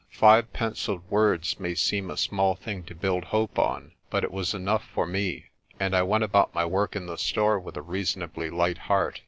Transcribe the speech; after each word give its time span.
Five 0.17 0.51
pencilled 0.51 1.03
words 1.11 1.59
may 1.59 1.75
seem 1.75 2.09
a 2.09 2.17
small 2.17 2.55
thing 2.55 2.81
to 2.85 2.95
build 2.95 3.25
hope 3.25 3.59
on, 3.59 3.91
but 4.09 4.23
it 4.23 4.31
was 4.31 4.55
enough 4.55 4.83
for 4.83 5.05
me, 5.05 5.51
and 5.79 5.95
I 5.95 6.01
went 6.01 6.23
about 6.23 6.55
my 6.55 6.65
work 6.65 6.95
in 6.95 7.05
the 7.05 7.19
store 7.19 7.59
with 7.59 7.77
a 7.77 7.83
rea 7.83 8.01
sonably 8.01 8.51
light 8.51 8.79
heart. 8.79 9.19